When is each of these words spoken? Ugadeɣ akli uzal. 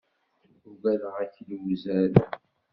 Ugadeɣ 0.69 1.13
akli 1.23 1.57
uzal. 1.73 2.13